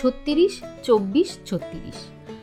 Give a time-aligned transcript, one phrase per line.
[0.00, 1.96] ছত্রিশ, চব্বিশ, ছত্রিশ।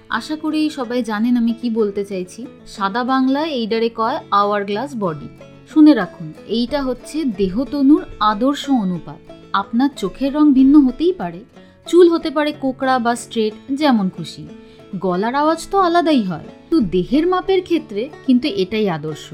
[0.09, 5.29] আশা করি সবাই জানেন আমি কি বলতে চাইছি। সাদা বাংলায় এইডারে কয় আওয়ার গ্লাস বডি
[5.71, 9.21] শুনে রাখুন, এইটা হচ্ছে দেহতনুর আদর্শ অনুপাত।
[9.53, 11.41] আপনার চোখের রং ভিন্ন হতেই পারে।
[11.87, 14.43] চুল হতে পারে কোকড়া বা স্ট্রেট যেমন খুশি।
[14.99, 19.33] গলার আওয়াজ তো আলাদাই হয়। তো দেহের মাপের ক্ষেত্রে কিন্তু এটাই আদর্শ।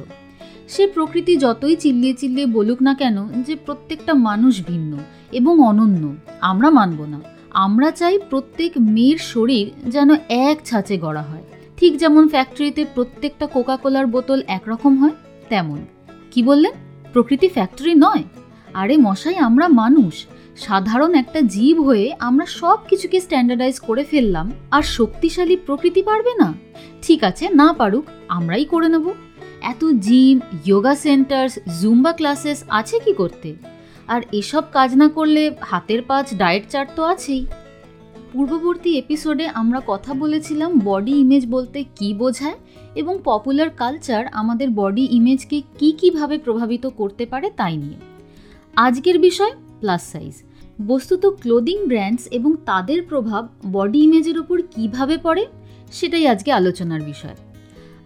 [0.67, 3.17] সে প্রকৃতি যতই চিল্লিয়ে চিল্লিয়ে বলুক না কেন
[3.47, 4.91] যে প্রত্যেকটা মানুষ ভিন্ন
[5.31, 6.03] এবং অনন্য।
[6.41, 7.19] আমরা মানব না।
[7.53, 11.43] আমরা চাই প্রত্যেক মেয়ের শরীর যেন এক ছাঁচে গড়া হয়।
[11.77, 15.15] ঠিক যেমন ফ্যাক্টরিতে প্রত্যেকটা কোকা কোলার বোতল একরকম হয়,
[15.49, 15.85] তেমন।
[16.31, 16.71] কি বললেন?
[17.13, 18.23] প্রকৃতি ফ্যাক্টরি নয়।
[18.73, 20.25] আরে মশাই, আমরা মানুষ।
[20.57, 26.53] সাধারণ একটা জীব হয়ে আমরা সব কিছুকে স্ট্যান্ডার্ডাইজ করে ফেললাম আর শক্তিশালী প্রকৃতি পারবে না।
[27.01, 29.11] ঠিক আছে, না পারুক, আমরাই করে নেব।
[29.61, 33.55] এত gym yoga centres Zumba classes আছে কি করতে?
[34.07, 37.45] আর এসব কাজ না করলে হাতের পাঁচ ডায়েট চার্ট তো আছেই।
[38.33, 42.53] পূর্ববর্তী এপিসোডে আমরা কথা বলেছিলাম বডি ইমেজ বলতে কি বোঝায়
[42.95, 47.97] এবং পপুলার কালচার আমাদের বডি ইমেজকে কি কীভাবে প্রভাবিত করতে পারে তাই নিয়ে।
[48.75, 50.43] আজকের বিষয় প্লাস সাইজ
[50.87, 55.45] বস্তুত ক্লোদিং ব্র্যান্ডস এবং তাদের প্রভাব বডি ইমেজের ওপর কীভাবে পড়ে
[55.91, 57.35] সেটাই আজকে আলোচনার বিষয়।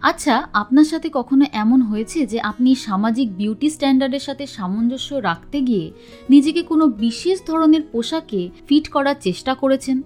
[0.02, 5.92] আচ্ছা আপনার সাথে কখনো এমন হয়েছে যে আপনি সামাজিক বিউটি স্ট্যান্ডার্ডের সাথে সামঞ্জস্য রাখতে গিয়ে
[6.30, 10.02] নিজেকে কোনো বিশেষ ধরনের পোশাকে ফিট করার চেষ্টা করেছেন?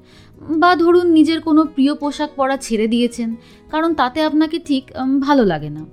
[0.58, 3.36] বা ধরুন নিজের কোনো প্রিয় পোশাক পরা ছেড়ে দিয়েছেন,
[3.70, 5.86] কারণ তাতে আপনাকে ঠিক ভালো লাগে না।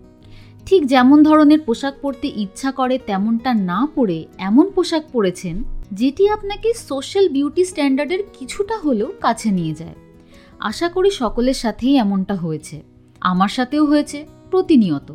[0.66, 6.74] ঠিক যেমন ধরনের পোশাক পরতে ইচ্ছা করে, তেমনটা না পরে এমন পোশাক পরেছেন, যেটি আপনাকে
[6.74, 9.96] সোশ্যাল বিউটি স্ট্যান্ডার্ডের কিছুটা হলেও কাছে নিয়ে যায়।
[10.60, 12.89] আশা করি সকলের সাথেই এমনটা হয়েছে।
[13.22, 15.14] আমার সাথেও হয়েছে, প্রতিনিয়ত।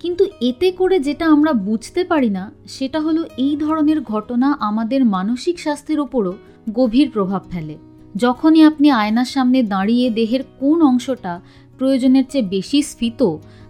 [0.00, 5.58] কিন্তু এতে করে যেটা আমরা বুঝতে পারি না, সেটা হলো এই ধরনের ঘটনা আমাদের মানসিক
[5.58, 6.34] স্বাস্থ্যের ওপরও
[6.72, 7.78] গভীর প্রভাব ফেলে।
[8.16, 11.40] যখনই আপনি আয়নার সামনে দাঁড়িয়ে দেহের কোন অংশটা
[11.78, 13.22] প্রয়োজনের চেয়ে বেশি স্ফীত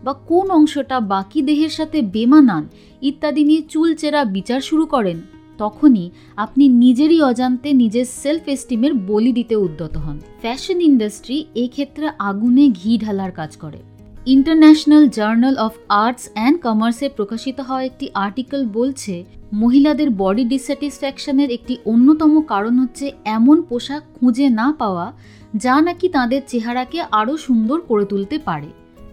[0.04, 2.68] বা কোন অংশটা বাকি দেহের সাথে বেমানান
[3.02, 5.20] ইত্যাদি নিয়ে চুলচেরা বিচার শুরু করেন
[5.58, 12.08] তখনই আপনি নিজেরই অজান্তে নিজের সেলফ এস্টিমের বলি দিতে উদ্যত হন। ফ্যাশন ইন্ডাস্ট্রি এই ক্ষেত্রে
[12.18, 13.78] আগুনে ঘি ঢালার কাজ করে।
[14.26, 21.76] International journal of arts and কমার্সে প্রকাশিত হওয়া একটি আর্টিকেল বলছে, মহিলাদের বডি ডিস্যাটিসফ্যাকশনের একটি
[21.84, 25.12] অন্যতম কারণ হচ্ছে এমন পোশাক খুঁজে না পাওয়া,
[25.56, 28.66] যা নাকি তাদের চেহারাকে আরও সুন্দর করে তুলতে পারে।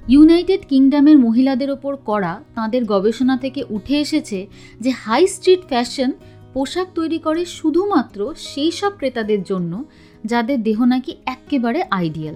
[0.09, 4.47] ইউনাইটেড কিংডমের মহিলাদের ওপর করা তাদের গবেষণা থেকে উঠে এসেছে
[4.81, 6.11] যে হাই স্ট্রিট ফ্যাশন
[6.53, 9.83] পোশাক তৈরি করে শুধুমাত্র সেই সব ক্রেতাদের জন্য
[10.25, 12.35] যাদের দেহ নাকি একেবারে আইডিয়াল।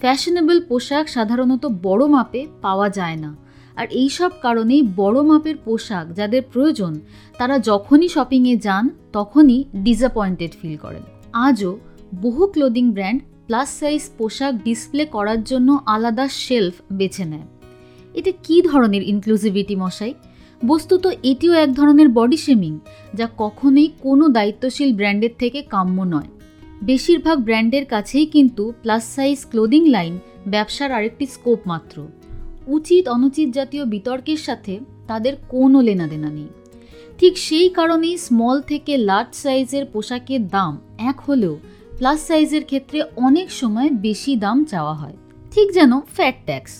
[0.00, 3.36] ফ্যাশনেবল পোশাক সাধারণত বড় মাপে পাওয়া যায় না।
[3.76, 7.00] আর এই সব কারণেই বড় মাপের পোশাক যাদের প্রয়োজন,
[7.38, 11.78] তারা যখনই শপিংয়ে যান, তখনই ডিসঅ্যাপয়েন্টেড ফিল করেন। আজও
[12.22, 17.46] বহু ক্লোদিং ব্র্যান্ড প্লাস সাইজ পোশাক ডিসপ্লে করার জন্য আলাদা শেলফ বেছে নেয়।
[18.14, 20.14] এটা কী ধরনের ইনক্লুসিভিটি মশাই?
[20.66, 22.78] বস্তুত এটিও এক ধরনের বডি শেমিং
[23.14, 26.28] যা কখনোই কোনো দায়িত্বশীল ব্র্যান্ডের থেকে কাম্য নয়।
[26.82, 32.06] বেশিরভাগ ব্র্যান্ডের কাছেই কিন্তু প্লাস সাইজ ক্লোদিং লাইন ব্যবসার আরেকটি স্কোপ মাত্র।
[32.66, 36.48] উচিত অনুচিত জাতীয় বিতর্কের সাথে তাদের কোনো লেনাদেনা নেই।
[37.18, 41.58] ঠিক সেই কারণেই স্মল থেকে লার্জ সাইজের পোশাকের দাম এক হলেও
[41.98, 45.16] প্লাস সাইজের ক্ষেত্রে অনেক সময় বেশি দাম চাওয়া হয়।
[45.52, 46.72] ঠিক যেন ফ্যাট ট্যাক্স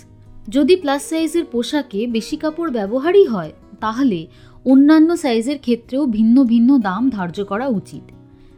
[0.48, 4.18] যদি প্লাস সাইজের পোশাকে বেশি কাপড় ব্যবহারই হয়, তাহলে
[4.64, 8.04] অন্যান্য সাইজের ক্ষেত্রেও ভিন্ন ভিন্ন দাম ধার্য করা উচিত।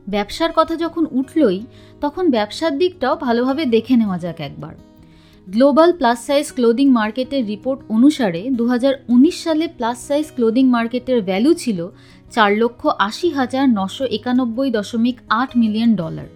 [0.09, 1.61] ব্যবসার কথা যখন উঠলই,
[2.01, 4.75] তখন ব্যবসার দিকটাও ভালোভাবে দেখে নেওয়া যাক একবার।
[5.47, 11.19] গ্লোবাল প্লাস সাইজ ক্লোদিং মার্কেটের রিপোর্ট অনুসারে দু হাজার উনিশ সালে প্লাস সাইজ ক্লোদিং মার্কেটের
[11.23, 11.79] ভ্যালু ছিল
[12.31, 16.29] চার লক্ষ আশি হাজার নশো একানব্বই দশমিক আট মিলিয়ন ডলার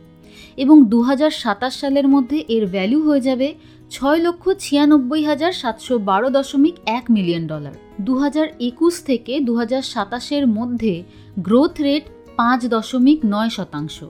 [0.56, 3.55] এবং দু হাজার সাতাশ সালের মধ্যে এর ভ্যালু হয়ে যাবে
[3.91, 9.56] ছয় লক্ষ ছিয়ানব্বই হাজার সাতশো বারো দশমিক এক মিলিয়ন ডলার দু হাজার একুশ থেকে দু
[9.56, 11.03] হাজার সাতাশের মধ্যে
[11.38, 12.03] গ্রোথ রেট
[12.37, 14.05] পাঁচ দশমিক নয় শতাংশ।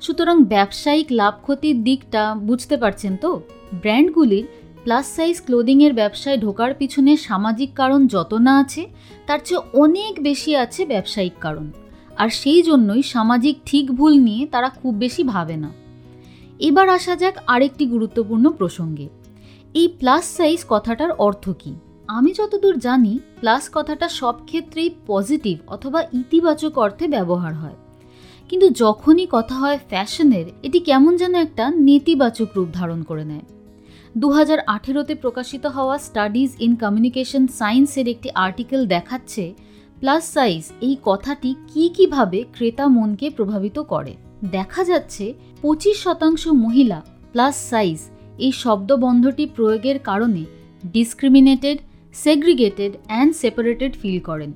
[0.00, 3.40] সুতরাং ব্যবসায়িক লাভ ক্ষতির দিকটা বুঝতে পারছেন তো?
[3.72, 4.44] ব্র্যান্ডগুলির
[4.84, 8.86] প্লাস সাইজ ক্লোদিংয়ের ব্যবসায় ঢোকার পিছনে সামাজিক কারণ যত না আছে,
[9.26, 11.72] তার চেয়ে অনেক বেশি আছে ব্যবসায়িক কারণ।
[12.16, 15.72] আর সেই জন্যই সামাজিক ঠিক ভুল নিয়ে তারা খুব বেশি ভাবে না।
[16.58, 19.08] এবার আসা যাক আরেকটি গুরুত্বপূর্ণ প্রসঙ্গে।
[19.74, 21.74] এই প্লাস সাইজ কথাটার অর্থ কী?
[22.08, 27.74] আমি যতদূর জানি প্লাস কথাটা সব ক্ষেত্রেই পজিটিভ অথবা ইতিবাচক অর্থে ব্যবহার হয়।
[28.48, 33.42] কিন্তু যখনই কথা হয় ফ্যাশনের এটি কেমন যেন একটা নেতিবাচক রূপ ধারণ করে নেয়।
[34.16, 39.54] দু হাজার আঠেরোতে প্রকাশিত হওয়া স্টাডিজ ইন কমিউনিকেশন সায়েন্সের একটি আর্টিকেল দেখাচ্ছে
[40.04, 44.14] প্লাস সাইজ এই কথাটি কি কীভাবে ক্রেতা মনকে প্রভাবিত করে?
[44.50, 47.02] দেখা যাচ্ছে পঁচিশ শতাংশ মহিলা
[47.32, 47.98] প্লাস সাইজ
[48.38, 50.44] এই শব্দবন্ধটি প্রয়োগের কারণে
[50.86, 51.78] discriminated,
[52.14, 54.52] segregated and separated feel করেন।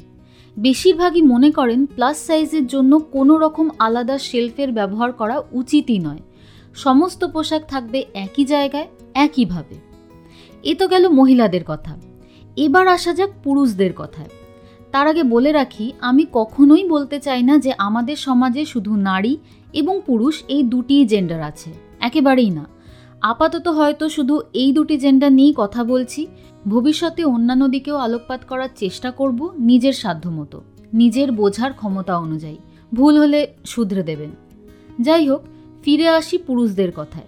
[0.57, 6.23] বেশিরভাগই মনে করেন প্লাস সাইজের জন্য কোনো রকম আলাদা শেলফের ব্যবহার করা উচিতই নয়।
[6.75, 9.77] সমস্ত পোশাক থাকবে একই জায়গায়, একইভাবে।
[10.63, 12.01] এ তো গেল মহিলাদের কথা।
[12.57, 14.31] এবার আসা যাক পুরুষদের কথায়।
[14.99, 19.37] তার আগে বলে রাখি, আমি কখনোই বলতে চাই না যে আমাদের সমাজে শুধু নারী
[19.73, 22.67] এবং পুরুষ এই দুটিই জেন্ডার আছে। একেবারেই না।
[23.21, 26.27] আপাতত হয়তো শুধু এই দুটি জেন্ডার নিয়েই কথা বলছি।
[26.69, 30.63] ভবিষ্যতে অন্যান্য দিকেও আলোকপাত করার চেষ্টা করব নিজের সাধ্যমতো
[30.93, 32.57] নিজের বোঝার ক্ষমতা অনুযায়ী।
[32.95, 34.31] ভুল হলে শুধরে দেবেন।
[35.01, 35.43] যাই হোক,
[35.85, 37.27] ফিরে আসি পুরুষদের কথায়।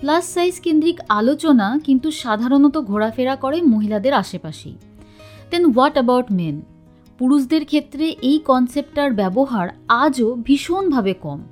[0.00, 4.76] প্লাস সাইজ কেন্দ্রিক আলোচনা কিন্তু সাধারণত ঘোরাফেরা করে মহিলাদের আশেপাশেই।
[5.50, 6.62] দেন হোয়াট অ্যাবাউট মেন
[7.18, 11.42] পুরুষদের ক্ষেত্রে এই কনসেপ্টটার ব্যবহার আজও ভীষণভাবে কম।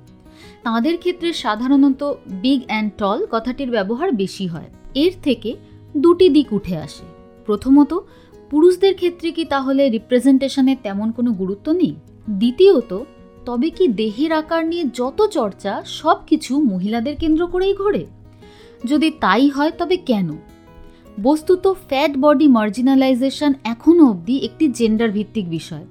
[0.63, 5.55] তাঁদের ক্ষেত্রে সাধারণত বিগ অ্যান্ড টল কথাটির ব্যবহার বেশি হয়। এর থেকে
[5.97, 7.05] দুটি দিক উঠে আসে।
[7.45, 7.99] প্রথমত,
[8.49, 11.95] পুরুষদের ক্ষেত্রে কি তাহলে রিপ্রেজেন্টেশনের তেমন কোনো গুরুত্ব নেই?
[12.29, 12.99] দ্বিতীয়ত,
[13.45, 18.05] তবে কি দেহের আকার নিয়ে যত চর্চা সব কিছু মহিলাদের কেন্দ্র করেই ঘোরে?
[18.85, 20.29] যদি তাই হয় তবে কেন?
[21.19, 25.85] বস্তুত ফ্যাট বডি মার্জিনালাইজেশন এখনও অবধি একটি জেন্ডার ভিত্তিক বিষয়।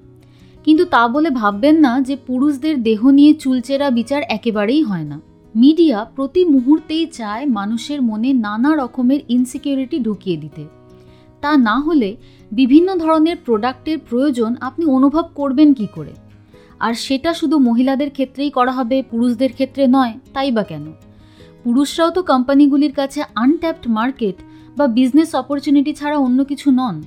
[0.65, 5.21] কিন্তু তা বলে ভাববেন না যে পুরুষদের দেহ নিয়ে চুলচেরা বিচার একেবারেই হয় না।
[5.57, 10.65] মিডিয়া প্রতি মুহূর্তেই চায় মানুষের মনে নানা রকমের ইনসিকিউরিটি ঢুকিয়ে দিতে।
[11.41, 12.17] তা না হলে
[12.53, 16.11] বিভিন্ন ধরনের প্রোডাক্টের প্রয়োজন আপনি অনুভব করবেন কি করে?
[16.81, 20.93] আর সেটা শুধু মহিলাদের ক্ষেত্রেই করা হবে, পুরুষদের ক্ষেত্রে নয়, তাই বা কেন?
[21.65, 24.35] পুরুষরাও তো কোম্পানিগুলির কাছে আনট্যাপড মার্কেট
[24.77, 27.03] বা বিজনেস অপরচুনিটি ছাড়া অন্য কিছু নন।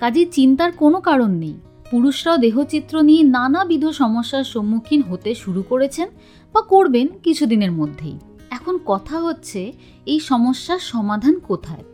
[0.00, 1.54] কাজেই চিন্তার কোনো কারণ নেই।
[1.90, 6.08] পুরুষরাও দেহচিত্র নিয়ে নানাবিধ সমস্যার সম্মুখীন হতে শুরু করেছেন
[6.52, 8.18] বা করবেন কিছুদিনের মধ্যেই।
[8.50, 9.72] এখন কথা হচ্ছে,
[10.06, 11.84] এই সমস্যার সমাধান কোথায়?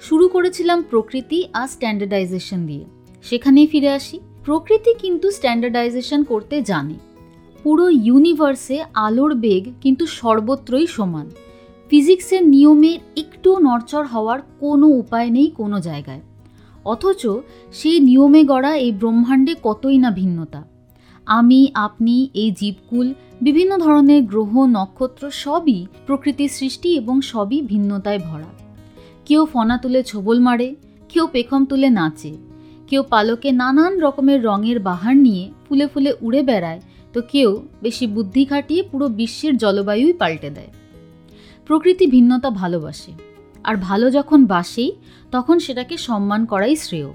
[0.00, 2.84] শুরু করেছিলাম প্রকৃতি আর স্ট্যান্ডার্ডাইজেশন দিয়ে।
[3.22, 6.94] সেখানেই ফিরে আসি। প্রকৃতি কিন্তু স্ট্যান্ডার্ডাইজেশন করতে জানে।
[7.62, 11.30] পুরো ইউনিভার্সে আলোর বেগ কিন্তু সর্বত্রই সমান।
[11.90, 16.20] ফিজিক্সের নিয়মের একটু নড়চড় হওয়ার কোনো উপায় নেই কোনো জায়গায়।
[16.84, 17.26] অথচ
[17.72, 20.64] সেই নিয়মে গড়া এই ব্রহ্মাণ্ডে কতই না ভিন্নতা।
[21.26, 28.50] আমি, আপনি, এই জীবকুল, বিভিন্ন ধরনের গ্রহ, নক্ষত্র সবই প্রকৃতির সৃষ্টি এবং সবই ভিন্নতায় ভরা।
[29.24, 30.74] কেউ ফনা তুলে ছোবল মারে,
[31.08, 32.32] কেউ পেখম তুলে নাচে,
[32.86, 36.80] কেউ পালকে নানান রকমের রঙের বাহার নিয়ে ফুলে ফুলে উড়ে বেড়ায়,
[37.12, 37.50] তো কেউ
[37.82, 40.85] বেশি বুদ্ধি খাটিয়ে পুরো বিশ্বের জলবায়ুই পাল্টে দেয়।
[41.66, 43.12] প্রকৃতি ভিন্নতা ভালোবাসে।
[43.64, 44.92] আর ভালো যখন বাসেই
[45.30, 47.10] তখন সেটাকে সম্মান করাই শ্রেয়।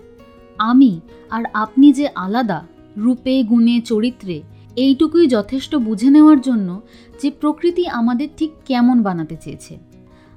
[0.57, 0.99] আমি
[1.29, 2.65] আর আপনি যে আলাদা,
[2.97, 4.41] রূপে, গুণে, চরিত্রে,
[4.75, 6.81] এইটুকুই যথেষ্ট বুঝে নেওয়ার জন্য
[7.21, 9.77] যে প্রকৃতি আমাদের ঠিক কেমন বানাতে চেয়েছে।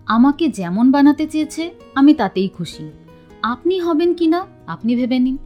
[0.06, 2.90] আমাকে যেমন বানাতে চেয়েছে, আমি তাতেই খুশি।
[3.42, 5.38] আপনি হবেন কি না, আপনি ভেবে নিন।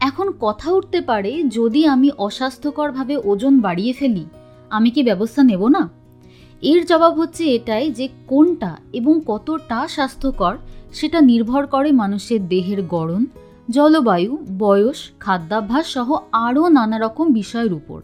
[0.00, 4.24] এখন কথা উঠতে পারে, যদি আমি অস্বাস্থ্যকরভাবে ওজন বাড়িয়ে ফেলি,
[4.70, 5.95] আমি কি ব্যবস্থা নেব না?
[6.62, 10.56] এর জবাব হচ্ছে এটাই যে কোনটা এবং কতটা স্বাস্থ্যকর
[10.92, 13.26] সেটা নির্ভর করে মানুষের দেহের গড়ন,
[13.70, 18.00] জলবায়ু, বয়স, খাদ্যাভ্যাস সহ আরও নানা রকম বিষয়ের উপর।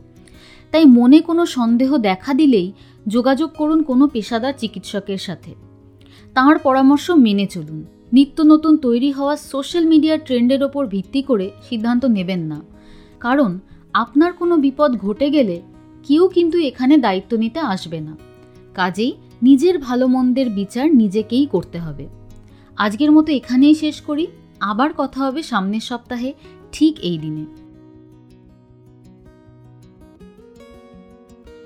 [0.70, 2.72] তাই মনে কোনো সন্দেহ দেখা দিলেই
[3.06, 5.54] যোগাযোগ করুন কোনো পেশাদার চিকিৎসকের সাথে।
[6.34, 12.04] তাঁর পরামর্শ মেনে চলুন। নিত্য নতুন তৈরি হওয়া সোশ্যাল মিডিয়ার ট্রেন্ডের ওপর ভিত্তি করে সিদ্ধান্ত
[12.04, 12.60] নেবেন না।
[13.20, 13.58] কারণ
[13.92, 15.62] আপনার কোনো বিপদ ঘটে গেলে
[16.08, 18.16] কেউ কিন্তু এখানে দায়িত্ব নিতে আসবে না।
[18.74, 19.12] কাজেই
[19.42, 22.08] নিজের ভালো মন্দের বিচার নিজেকেই করতে হবে।
[22.76, 24.26] আজকের মতো এখানেই শেষ করি।
[24.60, 26.34] আবার কথা হবে সামনের সপ্তাহে,
[26.72, 27.61] ঠিক এই দিনে।